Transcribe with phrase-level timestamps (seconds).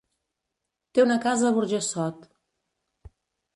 [0.99, 2.27] Té una casa a Burjassot.